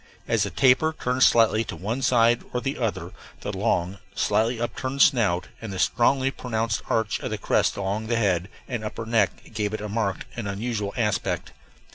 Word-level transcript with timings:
As 0.27 0.41
the 0.41 0.49
tapir 0.49 0.93
turned 0.99 1.21
slightly 1.21 1.63
to 1.65 1.75
one 1.75 2.01
side 2.01 2.43
or 2.53 2.59
the 2.59 2.79
other 2.79 3.11
the 3.41 3.53
long, 3.55 3.99
slightly 4.15 4.59
upturned 4.59 5.03
snout 5.03 5.49
and 5.61 5.71
the 5.71 5.77
strongly 5.77 6.31
pronounced 6.31 6.81
arch 6.89 7.19
of 7.19 7.29
the 7.29 7.37
crest 7.37 7.77
along 7.77 8.07
the 8.07 8.17
head 8.17 8.49
and 8.67 8.83
upper 8.83 9.05
neck 9.05 9.53
gave 9.53 9.75
it 9.75 9.79
a 9.81 9.87
marked 9.87 10.25
and 10.35 10.47
unusual 10.47 10.91
aspect. 10.97 11.51